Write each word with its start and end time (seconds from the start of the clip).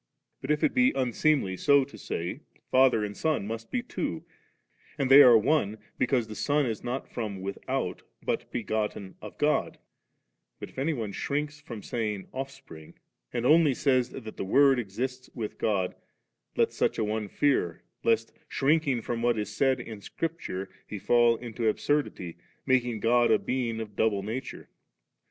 But 0.41 0.49
if 0.49 0.63
it 0.63 0.73
be 0.73 0.91
unseemly 0.93 1.55
so 1.57 1.85
to 1.85 1.95
say. 1.95 2.39
Father 2.71 3.05
and 3.05 3.15
Son 3.15 3.45
must 3.45 3.69
be 3.69 3.83
two; 3.83 4.23
and 4.97 5.11
they 5.11 5.21
are 5.21 5.35
•one, 5.37 5.77
because 5.99 6.27
the 6.27 6.33
Son 6.33 6.65
is 6.65 6.83
not 6.83 7.07
from 7.13 7.39
without, 7.39 8.01
but 8.23 8.51
begotten 8.51 9.13
of 9.21 9.37
God 9.37 9.77
But 10.59 10.69
if 10.69 10.79
any 10.79 10.93
one 10.93 11.11
shrinks 11.11 11.61
from 11.61 11.83
saying 11.83 12.29
'0£&pring,' 12.33 12.95
and 13.31 13.45
only 13.45 13.75
says 13.75 14.09
that 14.09 14.37
the 14.37 14.43
Word 14.43 14.79
exists 14.79 15.29
with 15.35 15.59
God, 15.59 15.93
let 16.55 16.73
such 16.73 16.97
a 16.97 17.03
one 17.03 17.27
fear 17.27 17.83
lest, 18.03 18.33
shrinking 18.47 19.03
from 19.03 19.21
what 19.21 19.37
is 19.37 19.53
said 19.55 19.79
in 19.79 20.01
Scripture, 20.01 20.67
he 20.87 20.99
ttHl 20.99 21.39
into 21.39 21.69
absurdity, 21.69 22.37
making 22.65 23.01
God 23.01 23.29
a 23.29 23.37
being 23.37 23.79
of 23.79 23.95
double 23.95 24.23
nature. 24.23 24.67